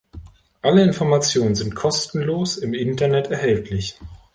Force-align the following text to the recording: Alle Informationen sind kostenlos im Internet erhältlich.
Alle 0.63 0.81
Informationen 0.81 1.53
sind 1.53 1.75
kostenlos 1.75 2.57
im 2.57 2.73
Internet 2.73 3.29
erhältlich. 3.29 3.99